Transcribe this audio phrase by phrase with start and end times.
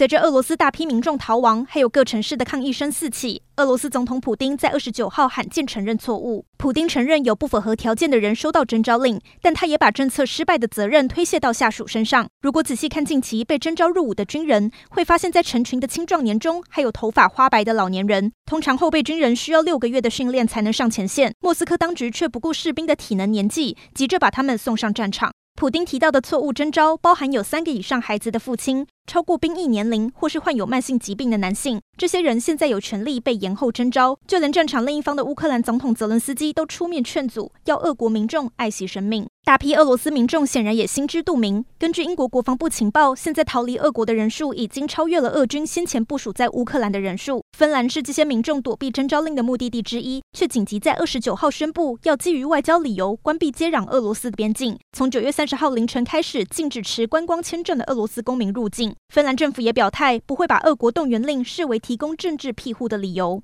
[0.00, 6.46] 随着俄罗斯大批民众逃亡，还有各城市的抗议声四起，俄罗斯总统普丁在二十九号罕见承认错误。
[6.56, 12.26] 普丁承认有不符合条件的人收到征召令，但他也把政策失败的责任推卸到下属身上。
[12.40, 18.32] 如果仔细看近期被征召入伍的军人，会发现，在成群的青壮年中，还有头发花白的老年人。
[18.46, 25.30] 通常后备军人需要六个月的训练才能上前线，莫斯科当局却不顾士兵的体能年纪，急着把他们送上战场。
[25.56, 28.86] 普丁提到的错误征召，包含有三个以上孩子的父亲。
[29.06, 34.16] 超过兵役年龄或是患有慢性疾病的男性，这些人现在有权利被延后征召。
[34.26, 39.26] 就连战场另一方的乌克兰总统泽伦斯基都出面劝阻，要俄国民众爱惜生命。
[39.42, 41.64] 大批俄罗斯民众显然也心知肚明。
[41.78, 47.42] 根据英国国防部情报，现在逃离俄国的人数已经超越了俄军先前部署在乌克兰的人数。
[47.56, 58.89] 芬兰是这些民众躲避征召令的目的地之一，却紧急在二十九号宣布要基于外交理由关闭接壤俄罗斯的边境，从九月三十号凌晨开始禁止持观光签证的俄罗斯公民入境。
[59.08, 63.38] 芬兰政府也表态，不会把俄国动员令视为提供政治庇护的理由。